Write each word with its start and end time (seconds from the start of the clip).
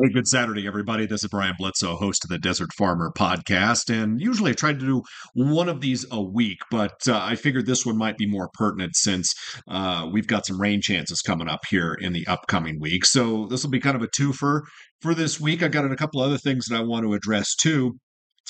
Hey, 0.00 0.08
good 0.08 0.26
Saturday, 0.26 0.66
everybody. 0.66 1.04
This 1.04 1.22
is 1.22 1.28
Brian 1.28 1.54
Bledsoe, 1.58 1.96
host 1.96 2.24
of 2.24 2.30
the 2.30 2.38
Desert 2.38 2.72
Farmer 2.72 3.12
podcast. 3.14 3.92
And 3.94 4.22
usually 4.22 4.52
I 4.52 4.54
try 4.54 4.72
to 4.72 4.78
do 4.78 5.02
one 5.34 5.68
of 5.68 5.82
these 5.82 6.06
a 6.10 6.22
week, 6.22 6.60
but 6.70 6.94
uh, 7.06 7.20
I 7.22 7.34
figured 7.34 7.66
this 7.66 7.84
one 7.84 7.98
might 7.98 8.16
be 8.16 8.24
more 8.24 8.48
pertinent 8.54 8.96
since 8.96 9.34
uh, 9.68 10.08
we've 10.10 10.26
got 10.26 10.46
some 10.46 10.58
rain 10.58 10.80
chances 10.80 11.20
coming 11.20 11.46
up 11.46 11.66
here 11.68 11.92
in 11.92 12.14
the 12.14 12.26
upcoming 12.26 12.80
week. 12.80 13.04
So 13.04 13.46
this 13.48 13.64
will 13.64 13.70
be 13.70 13.80
kind 13.80 13.94
of 13.94 14.02
a 14.02 14.08
twofer 14.08 14.62
for 15.02 15.14
this 15.14 15.38
week. 15.38 15.62
I 15.62 15.68
got 15.68 15.84
a 15.84 15.94
couple 15.94 16.22
other 16.22 16.38
things 16.38 16.68
that 16.68 16.76
I 16.76 16.82
want 16.82 17.04
to 17.04 17.12
address 17.12 17.54
too 17.54 17.98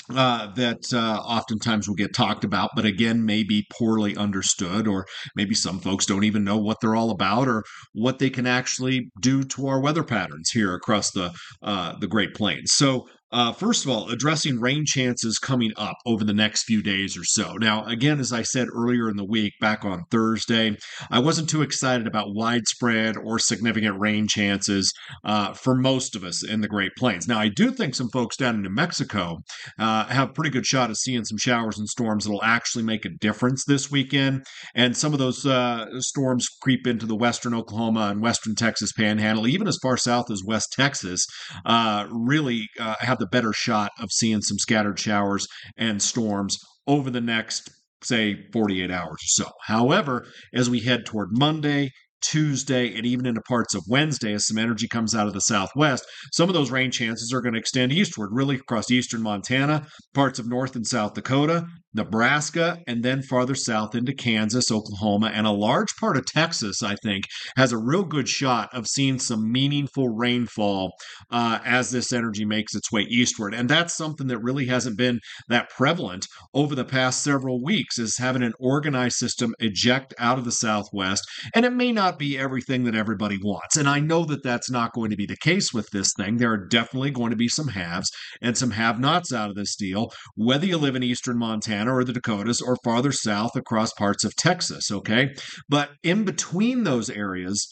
uh, 0.09 0.53
that 0.53 0.93
uh, 0.93 1.17
oftentimes 1.17 1.87
will 1.87 1.95
get 1.95 2.13
talked 2.13 2.43
about, 2.43 2.71
but 2.75 2.85
again, 2.85 3.25
may 3.25 3.43
be 3.43 3.65
poorly 3.71 4.15
understood, 4.17 4.87
or 4.87 5.05
maybe 5.35 5.55
some 5.55 5.79
folks 5.79 6.05
don't 6.05 6.23
even 6.23 6.43
know 6.43 6.57
what 6.57 6.77
they're 6.81 6.95
all 6.95 7.11
about 7.11 7.47
or 7.47 7.63
what 7.93 8.19
they 8.19 8.29
can 8.29 8.45
actually 8.45 9.09
do 9.21 9.43
to 9.43 9.67
our 9.67 9.79
weather 9.79 10.03
patterns 10.03 10.49
here 10.51 10.73
across 10.73 11.11
the 11.11 11.31
uh, 11.61 11.97
the 11.99 12.07
Great 12.07 12.33
Plains. 12.33 12.73
So, 12.73 13.07
uh, 13.33 13.51
first 13.51 13.83
of 13.83 13.89
all, 13.89 14.09
addressing 14.09 14.59
rain 14.59 14.83
chances 14.85 15.39
coming 15.39 15.71
up 15.75 15.97
over 16.05 16.23
the 16.23 16.33
next 16.33 16.63
few 16.63 16.83
days 16.83 17.17
or 17.17 17.23
so. 17.23 17.53
Now, 17.53 17.83
again, 17.85 18.19
as 18.19 18.31
I 18.31 18.43
said 18.43 18.67
earlier 18.73 19.09
in 19.09 19.17
the 19.17 19.25
week, 19.25 19.53
back 19.59 19.83
on 19.83 20.03
Thursday, 20.11 20.77
I 21.09 21.19
wasn't 21.19 21.49
too 21.49 21.63
excited 21.63 22.05
about 22.05 22.35
widespread 22.35 23.17
or 23.17 23.39
significant 23.39 23.99
rain 23.99 24.27
chances 24.29 24.93
uh, 25.23 25.53
for 25.53 25.73
most 25.73 26.15
of 26.15 26.23
us 26.23 26.43
in 26.43 26.61
the 26.61 26.67
Great 26.67 26.91
Plains. 26.95 27.27
Now, 27.27 27.39
I 27.39 27.49
do 27.49 27.71
think 27.71 27.95
some 27.95 28.09
folks 28.09 28.37
down 28.37 28.55
in 28.55 28.61
New 28.61 28.69
Mexico 28.69 29.39
uh, 29.79 30.05
have 30.05 30.29
a 30.29 30.33
pretty 30.33 30.51
good 30.51 30.65
shot 30.65 30.91
of 30.91 30.97
seeing 30.97 31.25
some 31.25 31.39
showers 31.39 31.79
and 31.79 31.89
storms 31.89 32.25
that'll 32.25 32.43
actually 32.43 32.83
make 32.83 33.03
a 33.03 33.09
difference 33.19 33.65
this 33.65 33.89
weekend. 33.89 34.45
And 34.75 34.95
some 34.95 35.11
of 35.11 35.17
those 35.17 35.43
uh, 35.43 35.87
storms 36.01 36.47
creep 36.61 36.85
into 36.85 37.07
the 37.07 37.15
western 37.15 37.55
Oklahoma 37.55 38.09
and 38.11 38.21
western 38.21 38.53
Texas 38.53 38.91
panhandle, 38.91 39.47
even 39.47 39.67
as 39.67 39.79
far 39.81 39.97
south 39.97 40.29
as 40.29 40.43
West 40.45 40.71
Texas, 40.73 41.25
uh, 41.65 42.05
really 42.11 42.67
uh, 42.79 42.95
have 42.99 43.22
the 43.23 43.27
better 43.27 43.53
shot 43.53 43.91
of 43.99 44.11
seeing 44.11 44.41
some 44.41 44.59
scattered 44.59 44.99
showers 44.99 45.47
and 45.77 46.01
storms 46.01 46.57
over 46.85 47.09
the 47.09 47.21
next, 47.21 47.69
say, 48.03 48.35
48 48.51 48.91
hours 48.91 49.13
or 49.13 49.45
so. 49.45 49.51
However, 49.67 50.25
as 50.53 50.69
we 50.69 50.81
head 50.81 51.05
toward 51.05 51.29
Monday, 51.31 51.91
Tuesday, 52.21 52.93
and 52.93 53.05
even 53.05 53.25
into 53.25 53.41
parts 53.47 53.75
of 53.75 53.83
Wednesday 53.87 54.33
as 54.33 54.45
some 54.45 54.57
energy 54.57 54.89
comes 54.89 55.15
out 55.15 55.27
of 55.27 55.33
the 55.33 55.39
southwest, 55.39 56.05
some 56.33 56.49
of 56.49 56.53
those 56.53 56.69
rain 56.69 56.91
chances 56.91 57.31
are 57.33 57.39
going 57.39 57.53
to 57.53 57.59
extend 57.59 57.93
eastward, 57.93 58.31
really 58.33 58.55
across 58.55 58.91
eastern 58.91 59.21
Montana, 59.21 59.87
parts 60.13 60.37
of 60.37 60.47
North 60.47 60.75
and 60.75 60.85
South 60.85 61.13
Dakota, 61.13 61.65
Nebraska, 61.95 62.79
and 62.87 63.03
then 63.03 63.21
farther 63.21 63.55
south 63.55 63.95
into 63.95 64.13
Kansas, 64.13 64.71
Oklahoma, 64.71 65.31
and 65.33 65.45
a 65.45 65.51
large 65.51 65.95
part 65.99 66.17
of 66.17 66.25
Texas, 66.25 66.81
I 66.81 66.95
think, 67.03 67.25
has 67.55 67.71
a 67.71 67.77
real 67.77 68.03
good 68.03 68.27
shot 68.27 68.69
of 68.73 68.87
seeing 68.87 69.19
some 69.19 69.51
meaningful 69.51 70.09
rainfall 70.09 70.93
uh, 71.31 71.59
as 71.63 71.91
this 71.91 72.11
energy 72.11 72.45
makes 72.45 72.75
its 72.75 72.91
way 72.91 73.01
eastward. 73.01 73.53
And 73.53 73.69
that's 73.69 73.93
something 73.95 74.27
that 74.27 74.39
really 74.39 74.65
hasn't 74.65 74.97
been 74.97 75.19
that 75.49 75.69
prevalent 75.69 76.25
over 76.53 76.75
the 76.75 76.85
past 76.85 77.23
several 77.23 77.63
weeks, 77.63 77.99
is 77.99 78.17
having 78.17 78.43
an 78.43 78.53
organized 78.59 79.17
system 79.17 79.53
eject 79.59 80.13
out 80.17 80.37
of 80.37 80.45
the 80.45 80.51
southwest. 80.51 81.23
And 81.53 81.65
it 81.65 81.73
may 81.73 81.91
not 81.91 82.17
be 82.17 82.37
everything 82.37 82.83
that 82.85 82.95
everybody 82.95 83.37
wants. 83.43 83.77
And 83.77 83.87
I 83.87 83.99
know 83.99 84.25
that 84.25 84.43
that's 84.43 84.71
not 84.71 84.93
going 84.93 85.11
to 85.11 85.17
be 85.17 85.25
the 85.25 85.37
case 85.37 85.73
with 85.73 85.87
this 85.91 86.11
thing. 86.17 86.37
There 86.37 86.51
are 86.51 86.67
definitely 86.67 87.11
going 87.11 87.29
to 87.29 87.35
be 87.35 87.47
some 87.47 87.67
haves 87.67 88.09
and 88.41 88.57
some 88.57 88.71
have 88.71 88.99
nots 88.99 89.31
out 89.31 89.49
of 89.49 89.55
this 89.55 89.75
deal, 89.75 90.11
whether 90.35 90.65
you 90.65 90.77
live 90.77 90.95
in 90.95 91.03
eastern 91.03 91.37
Montana 91.37 91.82
Montana 91.83 91.97
or 91.97 92.03
the 92.03 92.13
Dakotas 92.13 92.61
or 92.61 92.77
farther 92.83 93.11
south 93.11 93.55
across 93.55 93.91
parts 93.93 94.23
of 94.23 94.35
Texas. 94.35 94.91
Okay. 94.91 95.33
But 95.69 95.91
in 96.03 96.23
between 96.23 96.83
those 96.83 97.09
areas, 97.09 97.67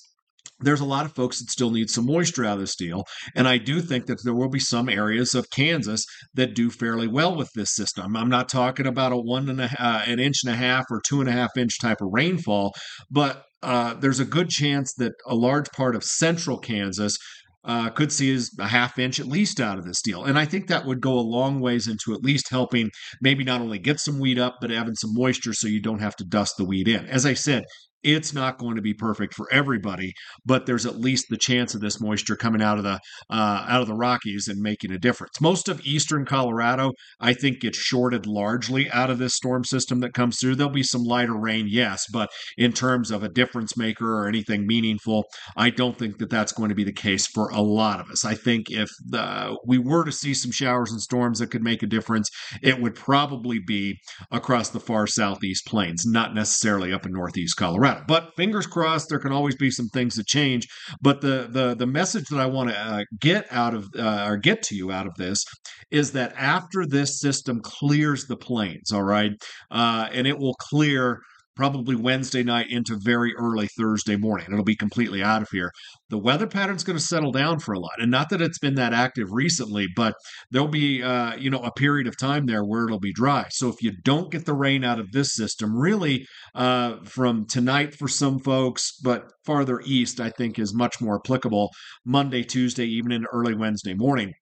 there's 0.60 0.82
a 0.82 0.86
lot 0.86 1.06
of 1.06 1.16
folks 1.16 1.40
that 1.40 1.50
still 1.50 1.72
need 1.72 1.90
some 1.90 2.06
moisture 2.06 2.46
out 2.46 2.56
of 2.56 2.60
this 2.60 2.76
deal. 2.76 3.04
And 3.36 3.48
I 3.48 3.58
do 3.58 3.82
think 3.82 4.06
that 4.06 4.20
there 4.24 4.36
will 4.36 4.50
be 4.50 4.60
some 4.60 4.90
areas 4.90 5.34
of 5.34 5.50
Kansas 5.50 6.06
that 6.36 6.54
do 6.54 6.70
fairly 6.70 7.08
well 7.08 7.36
with 7.36 7.50
this 7.56 7.74
system. 7.74 8.16
I'm 8.16 8.30
not 8.30 8.48
talking 8.48 8.86
about 8.86 9.12
a 9.12 9.18
one 9.18 9.50
and 9.50 9.62
a, 9.62 9.70
uh, 9.80 10.04
an 10.06 10.20
inch 10.20 10.38
and 10.44 10.54
a 10.54 10.58
half 10.58 10.86
or 10.92 11.02
two 11.04 11.20
and 11.20 11.30
a 11.30 11.34
half 11.34 11.58
inch 11.58 11.80
type 11.82 12.02
of 12.02 12.10
rainfall, 12.12 12.74
but 13.10 13.44
uh, 13.64 13.94
there's 13.96 14.20
a 14.20 14.26
good 14.26 14.50
chance 14.50 14.94
that 14.98 15.14
a 15.28 15.36
large 15.36 15.70
part 15.72 15.96
of 15.96 16.04
central 16.04 16.58
Kansas 16.58 17.18
uh, 17.64 17.90
could 17.90 18.12
see 18.12 18.30
is 18.30 18.56
a 18.60 18.68
half 18.68 18.98
inch 18.98 19.20
at 19.20 19.28
least 19.28 19.60
out 19.60 19.78
of 19.78 19.86
this 19.86 20.02
deal. 20.02 20.24
And 20.24 20.38
I 20.38 20.46
think 20.46 20.68
that 20.68 20.86
would 20.86 21.02
go 21.02 21.14
a 21.14 21.22
long 21.22 21.60
ways 21.60 21.88
into 21.88 22.14
at 22.14 22.24
least 22.24 22.50
helping 22.50 22.90
maybe 23.22 23.44
not 23.44 23.62
only 23.62 23.80
get 23.80 24.00
some 24.00 24.20
weed 24.20 24.40
up, 24.40 24.58
but 24.62 24.72
having 24.72 24.96
some 24.96 25.14
moisture 25.14 25.54
so 25.54 25.68
you 25.68 25.82
don't 25.82 26.00
have 26.00 26.16
to 26.18 26.24
dust 26.24 26.56
the 26.58 26.66
weed 26.66 26.88
in. 26.88 27.06
As 27.08 27.26
I 27.26 27.34
said, 27.34 27.64
it's 28.04 28.34
not 28.34 28.58
going 28.58 28.76
to 28.76 28.82
be 28.82 28.94
perfect 28.94 29.34
for 29.34 29.48
everybody, 29.52 30.14
but 30.46 30.66
there's 30.66 30.86
at 30.86 31.00
least 31.00 31.28
the 31.30 31.38
chance 31.38 31.76
of 31.76 31.82
this 31.82 32.02
moisture 32.02 32.36
coming 32.36 32.62
out 32.62 32.78
of 32.78 32.84
the 32.84 33.00
uh, 33.30 33.66
out 33.68 33.82
of 33.82 33.88
the 33.88 33.94
Rockies 33.94 34.48
and 34.48 34.60
making 34.60 34.92
a 34.92 35.00
difference. 35.00 35.40
Most 35.42 35.70
of 35.70 35.86
eastern 35.86 36.26
Colorado, 36.26 36.92
I 37.20 37.34
think, 37.34 37.60
gets 37.60 37.78
shorted 37.78 38.26
largely 38.26 38.90
out 38.92 39.10
of 39.10 39.20
this 39.20 39.36
storm 39.36 39.64
system 39.64 40.00
that 40.00 40.14
comes 40.14 40.38
through. 40.40 40.56
There'll 40.56 40.72
be 40.72 40.84
some 40.84 41.04
lighter 41.04 41.38
rain, 41.38 41.68
yes, 41.70 42.06
but 42.12 42.30
in 42.58 42.74
terms 42.74 43.12
of 43.12 43.24
a 43.24 43.30
difference 43.30 43.78
maker 43.78 44.14
or 44.20 44.28
anything 44.28 44.66
meaningful, 44.66 45.26
I 45.56 45.70
don't 45.70 45.98
think 45.98 46.18
that 46.20 46.30
that's 46.30 46.52
going 46.52 46.70
to 46.70 46.76
be 46.76 46.84
the 46.84 46.92
case 46.92 47.28
for 47.28 47.50
a 47.50 47.62
lot 47.62 48.00
of 48.00 48.10
us. 48.10 48.26
I 48.26 48.36
think 48.36 48.70
if 48.70 48.90
the, 49.06 49.58
we 49.66 49.78
were 49.78 50.04
to 50.06 50.12
see 50.12 50.34
some 50.34 50.52
showers 50.52 50.92
and 50.92 51.02
storms 51.02 51.40
that 51.40 51.52
could 51.52 51.64
make 51.64 51.84
a 51.84 51.88
difference, 51.88 52.30
it 52.62 52.82
would 52.82 52.96
probably 52.96 53.60
be 53.60 54.00
across 54.32 54.70
the 54.70 54.80
far 54.80 55.08
southeast 55.08 55.66
plains, 55.66 56.04
not 56.06 56.34
necessarily 56.34 56.94
up 56.94 57.06
in 57.06 57.12
northeast 57.14 57.58
Colorado. 57.58 57.91
But 58.08 58.36
fingers 58.36 58.68
crossed, 58.68 59.10
there 59.10 59.20
can 59.20 59.32
always 59.32 59.56
be 59.56 59.72
some 59.72 59.88
things 59.88 60.16
that 60.16 60.28
change. 60.28 60.68
But 61.02 61.22
the 61.22 61.48
the 61.50 61.76
the 61.76 61.88
message 61.88 62.26
that 62.30 62.40
I 62.40 62.46
want 62.46 62.70
to 62.70 62.78
uh, 62.78 63.04
get 63.20 63.48
out 63.52 63.74
of 63.74 63.88
uh, 63.98 64.26
or 64.28 64.38
get 64.38 64.64
to 64.64 64.76
you 64.76 64.92
out 64.92 65.08
of 65.08 65.14
this 65.16 65.44
is 65.92 66.12
that 66.14 66.34
after 66.38 66.86
this 66.86 67.20
system 67.20 67.60
clears 67.62 68.26
the 68.26 68.38
plains, 68.38 68.92
all 68.92 69.04
right, 69.04 69.32
uh, 69.70 70.08
and 70.12 70.28
it 70.28 70.38
will 70.38 70.56
clear 70.56 71.20
probably 71.62 71.94
Wednesday 71.96 72.42
night 72.42 72.66
into 72.72 72.98
very 73.00 73.36
early 73.38 73.68
Thursday 73.78 74.16
morning. 74.16 74.48
It'll 74.52 74.64
be 74.64 74.76
completely 74.76 75.22
out 75.22 75.44
of 75.44 75.50
here. 75.52 75.72
The 76.10 76.18
weather 76.18 76.48
pattern's 76.48 76.84
going 76.84 76.98
to 76.98 77.04
settle 77.04 77.32
down 77.32 77.60
for 77.60 77.74
a 77.74 77.80
lot, 77.80 78.00
and 78.02 78.10
not 78.10 78.30
that 78.30 78.42
it's 78.42 78.58
been 78.58 78.74
that 78.76 78.94
active 78.94 79.28
recently, 79.32 79.86
but 79.96 80.16
there'll 80.50 80.68
be 80.68 81.04
uh, 81.04 81.36
you 81.36 81.52
know 81.52 81.60
a 81.60 81.72
period 81.72 82.08
of 82.08 82.18
time 82.18 82.48
there 82.48 82.66
where 82.66 82.86
it'll 82.86 83.00
be 83.00 83.14
dry. 83.14 83.46
So 83.52 83.68
if 83.68 83.76
you 83.84 83.92
don't 84.04 84.32
get 84.32 84.48
the 84.48 84.56
rain 84.56 84.84
out 84.84 85.00
of 85.00 85.12
this 85.12 85.36
system, 85.36 85.78
really 85.78 86.26
uh, 86.56 86.96
from 87.06 87.46
tonight 87.46 87.94
for 87.94 88.08
some 88.08 88.40
folks, 88.40 88.94
but 89.04 89.26
farther 89.46 89.82
east, 89.86 90.20
I 90.20 90.32
think 90.32 90.58
is 90.58 90.74
much 90.74 91.00
more 91.00 91.22
applicable. 91.24 91.70
Monday, 92.04 92.42
Tuesday, 92.42 92.86
even 92.86 93.12
into 93.12 93.28
early 93.32 93.54
Wednesday 93.54 93.94
morning 93.94 94.34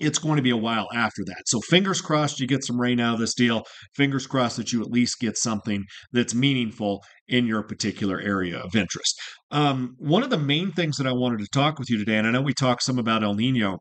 it's 0.00 0.18
going 0.18 0.36
to 0.36 0.42
be 0.42 0.50
a 0.50 0.56
while 0.56 0.88
after 0.94 1.22
that. 1.26 1.42
So 1.46 1.60
fingers 1.60 2.00
crossed 2.00 2.40
you 2.40 2.46
get 2.46 2.64
some 2.64 2.80
rain 2.80 3.00
out 3.00 3.14
of 3.14 3.20
this 3.20 3.34
deal. 3.34 3.64
Fingers 3.94 4.26
crossed 4.26 4.56
that 4.56 4.72
you 4.72 4.80
at 4.82 4.90
least 4.90 5.20
get 5.20 5.36
something 5.36 5.84
that's 6.12 6.34
meaningful 6.34 7.02
in 7.28 7.46
your 7.46 7.62
particular 7.62 8.20
area 8.20 8.58
of 8.58 8.74
interest. 8.74 9.20
Um, 9.50 9.94
one 9.98 10.22
of 10.22 10.30
the 10.30 10.38
main 10.38 10.72
things 10.72 10.96
that 10.96 11.06
I 11.06 11.12
wanted 11.12 11.40
to 11.40 11.48
talk 11.52 11.78
with 11.78 11.90
you 11.90 11.98
today, 11.98 12.16
and 12.16 12.26
I 12.26 12.30
know 12.30 12.42
we 12.42 12.54
talked 12.54 12.82
some 12.82 12.98
about 12.98 13.22
El 13.22 13.34
Nino 13.34 13.78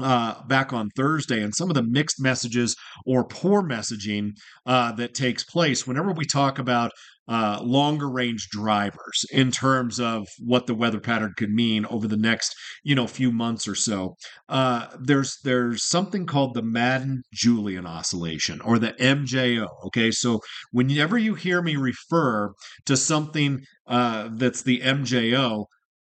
uh, 0.00 0.42
back 0.46 0.72
on 0.72 0.90
Thursday 0.90 1.42
and 1.42 1.54
some 1.54 1.70
of 1.70 1.74
the 1.74 1.82
mixed 1.82 2.20
messages 2.20 2.76
or 3.06 3.24
poor 3.24 3.62
messaging 3.62 4.30
uh, 4.66 4.92
that 4.92 5.14
takes 5.14 5.44
place 5.44 5.86
whenever 5.86 6.12
we 6.12 6.24
talk 6.24 6.58
about 6.58 6.90
uh, 7.26 7.58
longer 7.62 8.08
range 8.10 8.48
drivers 8.50 9.24
in 9.32 9.50
terms 9.50 9.98
of 9.98 10.26
what 10.38 10.66
the 10.66 10.74
weather 10.74 11.00
pattern 11.00 11.32
could 11.36 11.50
mean 11.50 11.86
over 11.86 12.06
the 12.06 12.16
next 12.16 12.54
you 12.82 12.94
know 12.94 13.06
few 13.06 13.32
months 13.32 13.66
or 13.66 13.74
so. 13.74 14.14
Uh, 14.48 14.88
there's 15.00 15.38
there's 15.42 15.88
something 15.88 16.26
called 16.26 16.54
the 16.54 16.62
Madden 16.62 17.22
Julian 17.32 17.86
oscillation 17.86 18.60
or 18.60 18.78
the 18.78 18.92
MJO. 19.00 19.68
Okay, 19.86 20.10
so 20.10 20.40
whenever 20.70 21.16
you 21.16 21.34
hear 21.34 21.62
me 21.62 21.76
refer 21.76 22.52
to 22.84 22.96
something 22.96 23.64
uh, 23.86 24.28
that's 24.32 24.62
the 24.62 24.80
MJO, 24.80 25.64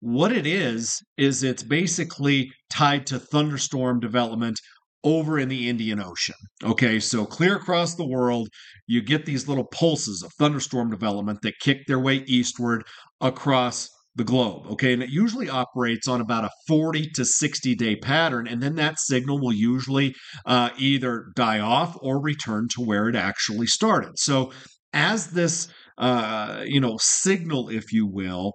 what 0.07 0.31
it 0.31 0.47
is, 0.47 1.03
is 1.19 1.43
it's 1.43 1.65
basically 1.65 2.53
tied 2.71 3.05
to 3.09 3.19
thunderstorm 3.19 3.99
development 3.99 4.57
over 5.03 5.37
in 5.37 5.49
the 5.49 5.69
Indian 5.69 6.01
Ocean. 6.01 6.37
Okay, 6.63 7.01
so 7.01 7.27
clear 7.27 7.57
across 7.57 7.97
the 7.97 8.07
world, 8.07 8.49
you 8.87 9.03
get 9.03 9.27
these 9.27 9.49
little 9.49 9.67
pulses 9.67 10.23
of 10.23 10.31
thunderstorm 10.39 10.91
development 10.91 11.41
that 11.43 11.55
kick 11.61 11.79
their 11.89 11.99
way 11.99 12.23
eastward 12.29 12.85
across 13.21 13.89
the 14.15 14.23
globe. 14.23 14.69
Okay, 14.71 14.93
and 14.93 15.03
it 15.03 15.11
usually 15.11 15.51
operates 15.51 16.07
on 16.07 16.21
about 16.21 16.45
a 16.45 16.51
40 16.69 17.11
to 17.17 17.25
60 17.25 17.75
day 17.75 17.97
pattern, 17.97 18.47
and 18.47 18.63
then 18.63 18.77
that 18.77 19.01
signal 19.01 19.41
will 19.41 19.53
usually 19.53 20.15
uh, 20.47 20.71
either 20.79 21.33
die 21.35 21.59
off 21.59 21.97
or 22.01 22.23
return 22.23 22.69
to 22.77 22.81
where 22.81 23.09
it 23.09 23.17
actually 23.17 23.67
started. 23.67 24.13
So, 24.21 24.53
as 24.93 25.33
this 25.33 25.67
uh, 25.99 26.63
you 26.65 26.81
know 26.81 26.97
signal, 27.01 27.71
if 27.71 27.93
you 27.93 28.07
will, 28.07 28.53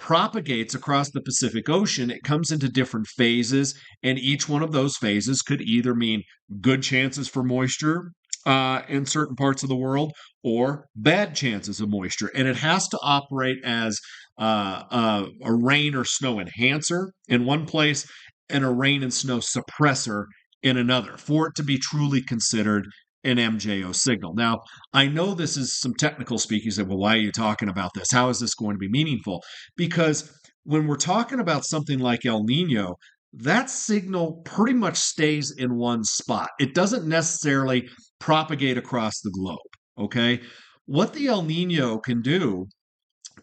propagates 0.00 0.74
across 0.74 1.10
the 1.10 1.20
Pacific 1.20 1.68
Ocean, 1.68 2.10
it 2.10 2.24
comes 2.24 2.50
into 2.50 2.68
different 2.68 3.06
phases, 3.06 3.78
and 4.02 4.18
each 4.18 4.48
one 4.48 4.62
of 4.62 4.72
those 4.72 4.96
phases 4.96 5.42
could 5.42 5.60
either 5.60 5.94
mean 5.94 6.22
good 6.60 6.82
chances 6.82 7.28
for 7.28 7.44
moisture 7.44 8.10
uh, 8.46 8.80
in 8.88 9.04
certain 9.04 9.36
parts 9.36 9.62
of 9.62 9.68
the 9.68 9.76
world 9.76 10.12
or 10.42 10.86
bad 10.96 11.34
chances 11.34 11.80
of 11.80 11.90
moisture. 11.90 12.30
And 12.34 12.48
it 12.48 12.56
has 12.56 12.88
to 12.88 12.98
operate 13.02 13.58
as 13.62 14.00
uh, 14.38 14.82
uh, 14.90 15.26
a 15.44 15.54
rain 15.54 15.94
or 15.94 16.04
snow 16.04 16.40
enhancer 16.40 17.12
in 17.28 17.44
one 17.44 17.66
place 17.66 18.10
and 18.48 18.64
a 18.64 18.70
rain 18.70 19.02
and 19.02 19.12
snow 19.12 19.38
suppressor 19.38 20.24
in 20.62 20.76
another 20.76 21.16
for 21.16 21.48
it 21.48 21.54
to 21.56 21.62
be 21.62 21.78
truly 21.78 22.20
considered 22.22 22.86
an 23.24 23.36
MJO 23.36 23.94
signal. 23.94 24.34
Now, 24.34 24.60
I 24.92 25.06
know 25.06 25.34
this 25.34 25.56
is 25.56 25.78
some 25.78 25.94
technical 25.94 26.38
speak. 26.38 26.64
You 26.64 26.70
said, 26.70 26.88
well, 26.88 26.98
why 26.98 27.14
are 27.14 27.20
you 27.20 27.32
talking 27.32 27.68
about 27.68 27.90
this? 27.94 28.10
How 28.10 28.28
is 28.28 28.40
this 28.40 28.54
going 28.54 28.74
to 28.74 28.78
be 28.78 28.88
meaningful? 28.88 29.42
Because 29.76 30.32
when 30.64 30.86
we're 30.86 30.96
talking 30.96 31.40
about 31.40 31.64
something 31.64 31.98
like 31.98 32.24
El 32.24 32.44
Nino, 32.44 32.96
that 33.32 33.70
signal 33.70 34.42
pretty 34.44 34.74
much 34.74 34.96
stays 34.98 35.52
in 35.56 35.76
one 35.76 36.02
spot. 36.04 36.50
It 36.58 36.74
doesn't 36.74 37.06
necessarily 37.06 37.88
propagate 38.18 38.76
across 38.76 39.20
the 39.20 39.30
globe. 39.30 39.58
Okay. 39.98 40.40
What 40.86 41.12
the 41.12 41.28
El 41.28 41.42
Nino 41.42 41.98
can 41.98 42.22
do 42.22 42.66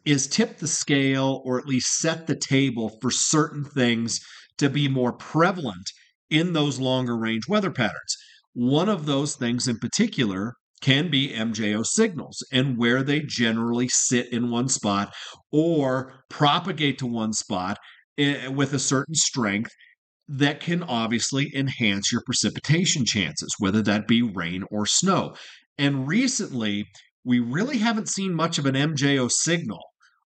is 0.06 0.28
tip 0.28 0.58
the 0.58 0.68
scale 0.68 1.42
or 1.46 1.60
at 1.60 1.68
least 1.68 2.00
set 2.00 2.28
the 2.28 2.36
table 2.36 2.98
for 3.02 3.12
certain 3.12 3.64
things 3.64 4.20
to 4.58 4.70
be 4.70 4.88
more 4.88 5.14
prevalent 5.14 5.92
in 6.30 6.54
those 6.54 6.80
longer 6.80 7.18
range 7.18 7.44
weather 7.48 7.72
patterns. 7.72 8.18
One 8.58 8.90
of 8.90 9.06
those 9.06 9.36
things 9.36 9.68
in 9.68 9.78
particular 9.78 10.56
can 10.82 11.12
be 11.12 11.30
MJO 11.30 11.86
signals 11.86 12.44
and 12.52 12.76
where 12.76 13.04
they 13.04 13.20
generally 13.20 13.88
sit 13.88 14.34
in 14.34 14.50
one 14.50 14.68
spot 14.68 15.14
or 15.52 16.24
propagate 16.28 16.98
to 16.98 17.06
one 17.06 17.34
spot 17.34 17.78
eh, 18.18 18.48
with 18.48 18.74
a 18.74 18.80
certain 18.80 19.14
strength 19.14 19.70
that 20.28 20.60
can 20.60 20.82
obviously 20.82 21.52
enhance 21.56 22.12
your 22.12 22.24
precipitation 22.26 23.06
chances, 23.06 23.54
whether 23.60 23.84
that 23.84 24.08
be 24.08 24.24
rain 24.24 24.64
or 24.72 24.88
snow. 24.88 25.36
And 25.78 26.08
recently, 26.08 26.86
we 27.24 27.40
really 27.40 27.78
haven't 27.78 28.10
seen 28.10 28.34
much 28.34 28.58
of 28.58 28.66
an 28.66 28.74
MJO 28.74 29.30
signal 29.30 29.84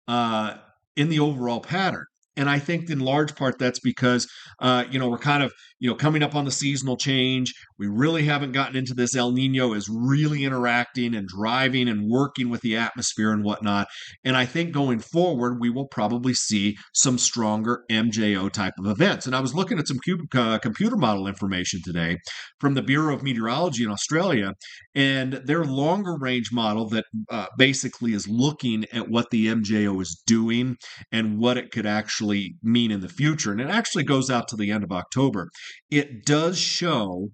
uh, 0.07 0.57
in 0.95 1.09
the 1.09 1.19
overall 1.19 1.61
pattern. 1.61 2.05
And 2.37 2.47
I 2.47 2.59
think 2.59 2.91
in 2.91 2.99
large 2.99 3.35
part 3.35 3.57
that's 3.57 3.79
because, 3.79 4.27
uh, 4.59 4.85
you 4.91 4.99
know, 4.99 5.09
we're 5.09 5.17
kind 5.17 5.41
of, 5.41 5.51
you 5.79 5.89
know, 5.89 5.95
coming 5.95 6.21
up 6.23 6.35
on 6.35 6.45
the 6.45 6.51
seasonal 6.51 6.97
change. 6.97 7.53
We 7.77 7.87
really 7.87 8.23
haven't 8.23 8.51
gotten 8.51 8.75
into 8.75 8.93
this. 8.93 9.15
El 9.15 9.31
Nino 9.31 9.73
is 9.73 9.89
really 9.89 10.43
interacting 10.43 11.15
and 11.15 11.27
driving 11.27 11.87
and 11.87 12.09
working 12.09 12.49
with 12.49 12.61
the 12.61 12.75
atmosphere 12.75 13.31
and 13.31 13.43
whatnot. 13.43 13.87
And 14.23 14.35
I 14.35 14.45
think 14.45 14.73
going 14.73 14.99
forward, 14.99 15.59
we 15.59 15.69
will 15.69 15.87
probably 15.87 16.33
see 16.33 16.77
some 16.93 17.17
stronger 17.17 17.83
MJO 17.89 18.51
type 18.51 18.73
of 18.77 18.87
events. 18.87 19.25
And 19.25 19.35
I 19.35 19.39
was 19.39 19.55
looking 19.55 19.79
at 19.79 19.87
some 19.87 19.99
uh, 20.35 20.59
computer 20.59 20.97
model 20.97 21.27
information 21.27 21.79
today 21.83 22.17
from 22.59 22.73
the 22.73 22.81
Bureau 22.81 23.15
of 23.15 23.23
Meteorology 23.23 23.83
in 23.83 23.89
Australia, 23.89 24.53
and 24.93 25.33
their 25.45 25.63
longer 25.63 26.17
range 26.19 26.49
model 26.51 26.89
that 26.89 27.05
uh, 27.29 27.45
basically 27.57 28.13
is 28.13 28.27
looking 28.27 28.85
at 28.91 29.09
what 29.09 29.29
the 29.29 29.47
MJO 29.47 30.01
is 30.01 30.21
doing 30.25 30.75
and 31.11 31.39
what 31.39 31.57
it 31.57 31.71
could 31.71 31.85
actually 31.85 32.55
mean 32.61 32.91
in 32.91 32.99
the 32.99 33.07
future. 33.07 33.51
And 33.51 33.61
it 33.61 33.69
actually 33.69 34.03
goes 34.03 34.29
out 34.29 34.47
to 34.49 34.57
the 34.57 34.71
end 34.71 34.83
of 34.83 34.91
October. 34.91 35.49
It 35.89 36.25
does 36.25 36.57
show 36.57 37.29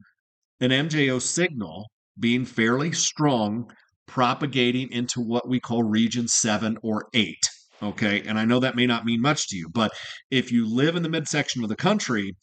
an 0.60 0.72
MJO 0.72 1.22
signal 1.22 1.88
being 2.20 2.46
fairly 2.46 2.92
strong, 2.92 3.70
propagating 4.08 4.92
into 4.92 5.20
what 5.22 5.48
we 5.48 5.60
call 5.60 5.84
region 5.84 6.28
seven 6.28 6.78
or 6.82 7.08
eight. 7.14 7.50
Okay. 7.84 8.24
And 8.26 8.40
I 8.40 8.46
know 8.46 8.60
that 8.60 8.76
may 8.76 8.86
not 8.86 9.06
mean 9.06 9.22
much 9.22 9.50
to 9.50 9.58
you, 9.58 9.68
but 9.70 9.92
if 10.32 10.52
you 10.52 10.68
live 10.68 10.96
in 10.96 11.04
the 11.04 11.10
midsection 11.10 11.62
of 11.64 11.70
the 11.70 11.76
country, 11.76 12.36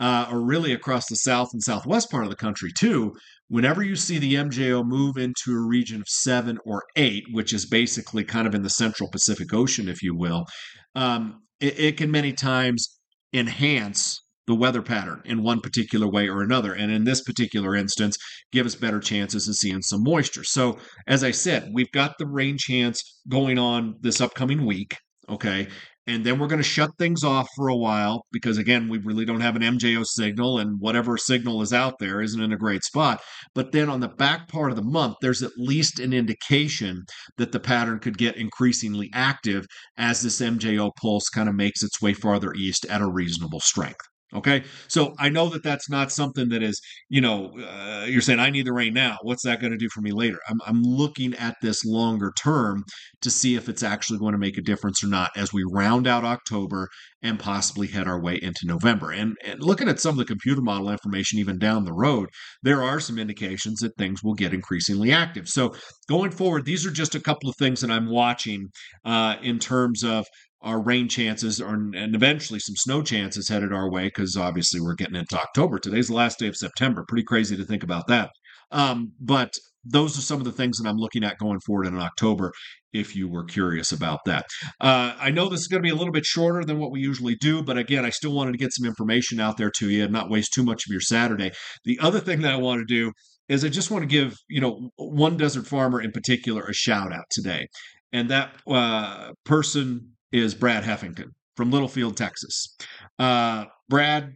uh, 0.00 0.26
or 0.32 0.40
really 0.40 0.72
across 0.72 1.06
the 1.06 1.16
south 1.16 1.50
and 1.52 1.62
southwest 1.62 2.10
part 2.10 2.24
of 2.24 2.30
the 2.30 2.36
country 2.36 2.70
too, 2.76 3.14
whenever 3.48 3.82
you 3.82 3.94
see 3.94 4.18
the 4.18 4.34
MJO 4.34 4.84
move 4.84 5.18
into 5.18 5.52
a 5.52 5.66
region 5.66 6.00
of 6.00 6.08
seven 6.08 6.58
or 6.64 6.84
eight, 6.96 7.24
which 7.32 7.52
is 7.52 7.66
basically 7.66 8.24
kind 8.24 8.46
of 8.46 8.54
in 8.54 8.62
the 8.62 8.70
central 8.70 9.10
Pacific 9.10 9.52
Ocean, 9.52 9.88
if 9.88 10.02
you 10.02 10.16
will, 10.16 10.46
um, 10.94 11.42
it, 11.60 11.78
it 11.78 11.96
can 11.98 12.10
many 12.10 12.32
times 12.32 12.98
enhance 13.32 14.19
the 14.46 14.54
weather 14.54 14.82
pattern 14.82 15.22
in 15.24 15.42
one 15.42 15.60
particular 15.60 16.10
way 16.10 16.28
or 16.28 16.42
another. 16.42 16.72
And 16.72 16.90
in 16.90 17.04
this 17.04 17.22
particular 17.22 17.76
instance, 17.76 18.16
give 18.52 18.66
us 18.66 18.74
better 18.74 19.00
chances 19.00 19.48
of 19.48 19.56
seeing 19.56 19.82
some 19.82 20.02
moisture. 20.02 20.44
So, 20.44 20.78
as 21.06 21.22
I 21.22 21.30
said, 21.30 21.70
we've 21.72 21.92
got 21.92 22.14
the 22.18 22.26
rain 22.26 22.56
chance 22.58 23.20
going 23.28 23.58
on 23.58 23.94
this 24.00 24.20
upcoming 24.20 24.66
week. 24.66 24.96
Okay. 25.28 25.68
And 26.06 26.26
then 26.26 26.38
we're 26.40 26.48
going 26.48 26.62
to 26.62 26.68
shut 26.68 26.90
things 26.98 27.22
off 27.22 27.46
for 27.54 27.68
a 27.68 27.76
while 27.76 28.24
because, 28.32 28.58
again, 28.58 28.88
we 28.88 28.98
really 28.98 29.24
don't 29.24 29.42
have 29.42 29.54
an 29.54 29.62
MJO 29.62 30.04
signal, 30.04 30.58
and 30.58 30.80
whatever 30.80 31.16
signal 31.16 31.62
is 31.62 31.72
out 31.72 31.94
there 32.00 32.20
isn't 32.20 32.42
in 32.42 32.52
a 32.52 32.56
great 32.56 32.82
spot. 32.82 33.20
But 33.54 33.70
then 33.70 33.88
on 33.88 34.00
the 34.00 34.08
back 34.08 34.48
part 34.48 34.70
of 34.70 34.76
the 34.76 34.82
month, 34.82 35.16
there's 35.20 35.42
at 35.42 35.52
least 35.56 36.00
an 36.00 36.12
indication 36.12 37.04
that 37.36 37.52
the 37.52 37.60
pattern 37.60 38.00
could 38.00 38.18
get 38.18 38.36
increasingly 38.36 39.08
active 39.14 39.66
as 39.96 40.22
this 40.22 40.40
MJO 40.40 40.90
pulse 41.00 41.28
kind 41.28 41.48
of 41.48 41.54
makes 41.54 41.82
its 41.82 42.02
way 42.02 42.14
farther 42.14 42.54
east 42.54 42.86
at 42.86 43.02
a 43.02 43.08
reasonable 43.08 43.60
strength. 43.60 44.00
Okay. 44.32 44.62
So 44.86 45.12
I 45.18 45.28
know 45.28 45.48
that 45.48 45.64
that's 45.64 45.90
not 45.90 46.12
something 46.12 46.50
that 46.50 46.62
is, 46.62 46.80
you 47.08 47.20
know, 47.20 47.50
uh, 47.58 48.04
you're 48.06 48.20
saying, 48.20 48.38
I 48.38 48.50
need 48.50 48.66
the 48.66 48.72
rain 48.72 48.94
now. 48.94 49.18
What's 49.22 49.42
that 49.44 49.60
going 49.60 49.72
to 49.72 49.78
do 49.78 49.88
for 49.92 50.02
me 50.02 50.12
later? 50.12 50.38
I'm, 50.48 50.58
I'm 50.66 50.82
looking 50.82 51.34
at 51.34 51.56
this 51.62 51.84
longer 51.84 52.32
term 52.40 52.84
to 53.22 53.30
see 53.30 53.56
if 53.56 53.68
it's 53.68 53.82
actually 53.82 54.20
going 54.20 54.32
to 54.32 54.38
make 54.38 54.56
a 54.56 54.62
difference 54.62 55.02
or 55.02 55.08
not 55.08 55.30
as 55.36 55.52
we 55.52 55.64
round 55.72 56.06
out 56.06 56.24
October 56.24 56.88
and 57.22 57.38
possibly 57.38 57.88
head 57.88 58.06
our 58.06 58.22
way 58.22 58.38
into 58.40 58.60
November. 58.64 59.10
And, 59.10 59.36
and 59.44 59.60
looking 59.60 59.88
at 59.88 60.00
some 60.00 60.12
of 60.12 60.18
the 60.18 60.24
computer 60.24 60.62
model 60.62 60.90
information, 60.90 61.38
even 61.38 61.58
down 61.58 61.84
the 61.84 61.92
road, 61.92 62.28
there 62.62 62.82
are 62.82 63.00
some 63.00 63.18
indications 63.18 63.80
that 63.80 63.96
things 63.98 64.22
will 64.22 64.34
get 64.34 64.54
increasingly 64.54 65.12
active. 65.12 65.48
So 65.48 65.74
going 66.08 66.30
forward, 66.30 66.64
these 66.64 66.86
are 66.86 66.90
just 66.90 67.14
a 67.14 67.20
couple 67.20 67.50
of 67.50 67.56
things 67.58 67.80
that 67.80 67.90
I'm 67.90 68.08
watching 68.08 68.68
uh, 69.04 69.36
in 69.42 69.58
terms 69.58 70.04
of 70.04 70.24
our 70.62 70.80
rain 70.80 71.08
chances 71.08 71.60
are, 71.60 71.74
and 71.74 72.14
eventually 72.14 72.58
some 72.58 72.76
snow 72.76 73.02
chances 73.02 73.48
headed 73.48 73.72
our 73.72 73.90
way 73.90 74.04
because 74.04 74.36
obviously 74.36 74.80
we're 74.80 74.94
getting 74.94 75.16
into 75.16 75.38
October. 75.38 75.78
Today's 75.78 76.08
the 76.08 76.14
last 76.14 76.38
day 76.38 76.48
of 76.48 76.56
September. 76.56 77.04
Pretty 77.08 77.24
crazy 77.24 77.56
to 77.56 77.64
think 77.64 77.82
about 77.82 78.06
that. 78.08 78.30
Um, 78.70 79.12
but 79.18 79.54
those 79.84 80.18
are 80.18 80.22
some 80.22 80.38
of 80.38 80.44
the 80.44 80.52
things 80.52 80.78
that 80.78 80.88
I'm 80.88 80.98
looking 80.98 81.24
at 81.24 81.38
going 81.38 81.60
forward 81.60 81.86
in 81.86 81.98
October. 81.98 82.52
If 82.92 83.16
you 83.16 83.28
were 83.28 83.44
curious 83.44 83.92
about 83.92 84.20
that, 84.26 84.46
uh, 84.80 85.14
I 85.18 85.30
know 85.30 85.48
this 85.48 85.60
is 85.60 85.68
going 85.68 85.82
to 85.82 85.86
be 85.86 85.92
a 85.92 85.96
little 85.96 86.12
bit 86.12 86.26
shorter 86.26 86.64
than 86.64 86.78
what 86.78 86.90
we 86.90 87.00
usually 87.00 87.36
do, 87.36 87.62
but 87.62 87.78
again, 87.78 88.04
I 88.04 88.10
still 88.10 88.32
wanted 88.32 88.52
to 88.52 88.58
get 88.58 88.74
some 88.74 88.86
information 88.86 89.40
out 89.40 89.56
there 89.56 89.70
to 89.78 89.88
you 89.88 90.04
and 90.04 90.12
not 90.12 90.28
waste 90.28 90.52
too 90.52 90.64
much 90.64 90.82
of 90.86 90.90
your 90.90 91.00
Saturday. 91.00 91.52
The 91.84 91.98
other 92.00 92.20
thing 92.20 92.42
that 92.42 92.52
I 92.52 92.56
want 92.56 92.80
to 92.80 92.84
do 92.84 93.12
is 93.48 93.64
I 93.64 93.68
just 93.68 93.90
want 93.90 94.02
to 94.02 94.08
give 94.08 94.36
you 94.48 94.60
know 94.60 94.90
one 94.96 95.36
desert 95.36 95.66
farmer 95.66 96.00
in 96.00 96.10
particular 96.10 96.62
a 96.64 96.74
shout 96.74 97.12
out 97.12 97.24
today, 97.30 97.68
and 98.12 98.28
that 98.28 98.50
uh, 98.66 99.32
person 99.44 100.12
is 100.32 100.54
Brad 100.54 100.84
Heffington 100.84 101.30
from 101.56 101.70
Littlefield, 101.70 102.16
Texas. 102.16 102.76
Uh, 103.18 103.64
Brad 103.88 104.34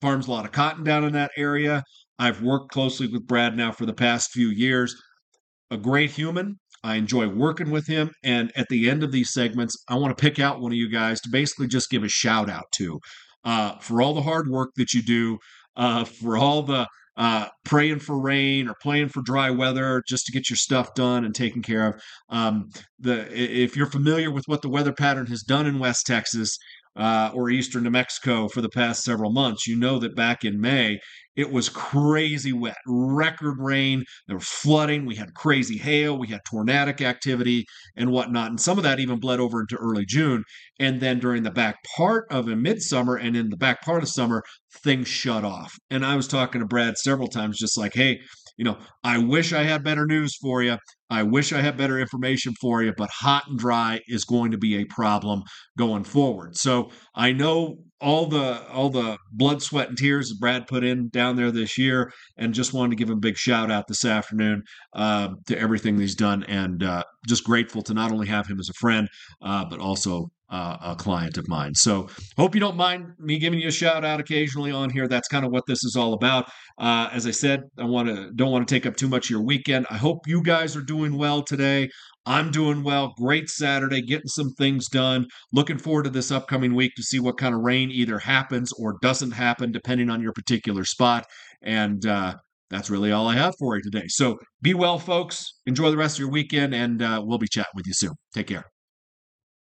farms 0.00 0.28
a 0.28 0.30
lot 0.30 0.44
of 0.44 0.52
cotton 0.52 0.84
down 0.84 1.04
in 1.04 1.12
that 1.14 1.30
area. 1.36 1.82
I've 2.18 2.42
worked 2.42 2.70
closely 2.70 3.06
with 3.06 3.26
Brad 3.26 3.56
now 3.56 3.72
for 3.72 3.86
the 3.86 3.94
past 3.94 4.30
few 4.30 4.48
years. 4.48 4.94
A 5.70 5.76
great 5.76 6.10
human. 6.10 6.58
I 6.82 6.96
enjoy 6.96 7.28
working 7.28 7.70
with 7.70 7.86
him. 7.86 8.10
And 8.22 8.52
at 8.56 8.68
the 8.68 8.88
end 8.88 9.02
of 9.02 9.12
these 9.12 9.32
segments, 9.32 9.76
I 9.88 9.96
want 9.96 10.16
to 10.16 10.20
pick 10.20 10.38
out 10.38 10.60
one 10.60 10.72
of 10.72 10.76
you 10.76 10.90
guys 10.90 11.20
to 11.22 11.30
basically 11.30 11.66
just 11.66 11.90
give 11.90 12.02
a 12.02 12.08
shout 12.08 12.48
out 12.48 12.70
to 12.72 13.00
uh, 13.44 13.78
for 13.78 14.02
all 14.02 14.14
the 14.14 14.22
hard 14.22 14.48
work 14.48 14.70
that 14.76 14.92
you 14.92 15.02
do, 15.02 15.38
uh, 15.76 16.04
for 16.04 16.36
all 16.36 16.62
the 16.62 16.86
uh, 17.20 17.46
praying 17.66 17.98
for 17.98 18.18
rain 18.18 18.66
or 18.66 18.74
playing 18.80 19.10
for 19.10 19.20
dry 19.20 19.50
weather 19.50 20.02
just 20.08 20.24
to 20.24 20.32
get 20.32 20.48
your 20.48 20.56
stuff 20.56 20.94
done 20.94 21.26
and 21.26 21.34
taken 21.34 21.60
care 21.60 21.86
of. 21.86 22.02
Um, 22.30 22.70
the 22.98 23.28
if 23.38 23.76
you're 23.76 23.90
familiar 23.90 24.30
with 24.30 24.44
what 24.46 24.62
the 24.62 24.70
weather 24.70 24.94
pattern 24.94 25.26
has 25.26 25.42
done 25.42 25.66
in 25.66 25.78
West 25.78 26.06
Texas, 26.06 26.56
uh, 26.96 27.30
or 27.34 27.50
eastern 27.50 27.84
New 27.84 27.90
Mexico 27.90 28.48
for 28.48 28.60
the 28.60 28.68
past 28.68 29.02
several 29.02 29.32
months, 29.32 29.66
you 29.66 29.76
know 29.76 29.98
that 29.98 30.16
back 30.16 30.44
in 30.44 30.60
May, 30.60 30.98
it 31.36 31.50
was 31.50 31.68
crazy 31.68 32.52
wet, 32.52 32.76
record 32.86 33.56
rain. 33.58 34.04
There 34.26 34.36
was 34.36 34.48
flooding. 34.48 35.06
We 35.06 35.14
had 35.14 35.32
crazy 35.34 35.78
hail. 35.78 36.18
We 36.18 36.26
had 36.28 36.40
tornadic 36.50 37.00
activity 37.00 37.64
and 37.96 38.10
whatnot. 38.10 38.50
And 38.50 38.60
some 38.60 38.76
of 38.76 38.84
that 38.84 39.00
even 39.00 39.20
bled 39.20 39.40
over 39.40 39.60
into 39.60 39.76
early 39.76 40.04
June. 40.04 40.42
And 40.78 41.00
then 41.00 41.18
during 41.18 41.42
the 41.42 41.50
back 41.50 41.76
part 41.96 42.26
of 42.30 42.48
a 42.48 42.56
midsummer 42.56 43.16
and 43.16 43.36
in 43.36 43.48
the 43.48 43.56
back 43.56 43.82
part 43.82 44.02
of 44.02 44.08
summer, 44.08 44.42
things 44.82 45.08
shut 45.08 45.44
off. 45.44 45.72
And 45.90 46.04
I 46.04 46.16
was 46.16 46.28
talking 46.28 46.60
to 46.60 46.66
Brad 46.66 46.98
several 46.98 47.28
times, 47.28 47.58
just 47.58 47.78
like, 47.78 47.94
hey, 47.94 48.20
you 48.58 48.64
know, 48.64 48.78
I 49.02 49.18
wish 49.18 49.52
I 49.52 49.62
had 49.62 49.82
better 49.82 50.04
news 50.06 50.36
for 50.36 50.62
you. 50.62 50.76
I 51.10 51.24
wish 51.24 51.52
I 51.52 51.60
had 51.60 51.76
better 51.76 51.98
information 51.98 52.54
for 52.60 52.82
you, 52.82 52.92
but 52.96 53.10
hot 53.10 53.44
and 53.48 53.58
dry 53.58 54.00
is 54.06 54.24
going 54.24 54.52
to 54.52 54.58
be 54.58 54.76
a 54.76 54.84
problem 54.84 55.42
going 55.76 56.04
forward. 56.04 56.56
So 56.56 56.90
I 57.14 57.32
know 57.32 57.78
all 58.00 58.26
the 58.26 58.66
all 58.68 58.88
the 58.88 59.18
blood, 59.32 59.62
sweat, 59.62 59.88
and 59.88 59.98
tears 59.98 60.28
that 60.28 60.40
Brad 60.40 60.66
put 60.66 60.84
in 60.84 61.08
down 61.08 61.36
there 61.36 61.50
this 61.50 61.76
year, 61.76 62.12
and 62.38 62.54
just 62.54 62.72
wanted 62.72 62.90
to 62.90 62.96
give 62.96 63.10
him 63.10 63.18
a 63.18 63.20
big 63.20 63.36
shout 63.36 63.70
out 63.70 63.88
this 63.88 64.04
afternoon 64.04 64.62
uh, 64.94 65.28
to 65.48 65.58
everything 65.58 65.98
he's 65.98 66.14
done, 66.14 66.44
and 66.44 66.82
uh, 66.82 67.04
just 67.28 67.44
grateful 67.44 67.82
to 67.82 67.94
not 67.94 68.12
only 68.12 68.28
have 68.28 68.46
him 68.46 68.58
as 68.58 68.68
a 68.70 68.78
friend, 68.80 69.08
uh, 69.42 69.64
but 69.68 69.80
also 69.80 70.28
uh, 70.50 70.76
a 70.82 70.96
client 70.96 71.38
of 71.38 71.48
mine. 71.48 71.74
So 71.74 72.08
hope 72.36 72.54
you 72.54 72.60
don't 72.60 72.76
mind 72.76 73.12
me 73.18 73.38
giving 73.38 73.60
you 73.60 73.68
a 73.68 73.72
shout 73.72 74.04
out 74.04 74.20
occasionally 74.20 74.72
on 74.72 74.90
here. 74.90 75.06
That's 75.06 75.28
kind 75.28 75.44
of 75.44 75.52
what 75.52 75.64
this 75.66 75.78
is 75.84 75.96
all 75.96 76.12
about. 76.12 76.50
Uh, 76.78 77.08
as 77.12 77.26
I 77.26 77.30
said, 77.30 77.62
I 77.78 77.84
want 77.84 78.08
to 78.08 78.30
don't 78.34 78.50
want 78.50 78.66
to 78.66 78.74
take 78.74 78.86
up 78.86 78.96
too 78.96 79.08
much 79.08 79.26
of 79.26 79.30
your 79.30 79.44
weekend. 79.44 79.86
I 79.90 79.96
hope 79.96 80.26
you 80.26 80.42
guys 80.42 80.76
are 80.76 80.82
doing 81.00 81.16
well 81.16 81.42
today. 81.42 81.88
I'm 82.26 82.50
doing 82.50 82.82
well. 82.82 83.14
Great 83.16 83.48
Saturday, 83.48 84.02
getting 84.02 84.28
some 84.28 84.50
things 84.58 84.86
done. 84.88 85.26
Looking 85.50 85.78
forward 85.78 86.02
to 86.04 86.10
this 86.10 86.30
upcoming 86.30 86.74
week 86.74 86.92
to 86.96 87.02
see 87.02 87.18
what 87.18 87.38
kind 87.38 87.54
of 87.54 87.62
rain 87.62 87.90
either 87.90 88.18
happens 88.18 88.70
or 88.74 88.98
doesn't 89.00 89.30
happen, 89.30 89.72
depending 89.72 90.10
on 90.10 90.20
your 90.20 90.32
particular 90.32 90.84
spot. 90.84 91.24
And 91.62 92.04
uh, 92.04 92.34
that's 92.68 92.90
really 92.90 93.12
all 93.12 93.26
I 93.26 93.36
have 93.36 93.54
for 93.58 93.76
you 93.76 93.82
today. 93.82 94.04
So 94.08 94.36
be 94.60 94.74
well, 94.74 94.98
folks. 94.98 95.46
Enjoy 95.64 95.90
the 95.90 95.96
rest 95.96 96.16
of 96.16 96.20
your 96.20 96.30
weekend, 96.30 96.74
and 96.74 97.00
uh, 97.00 97.22
we'll 97.24 97.38
be 97.38 97.48
chatting 97.48 97.72
with 97.74 97.86
you 97.86 97.94
soon. 97.94 98.12
Take 98.34 98.48
care. 98.48 98.64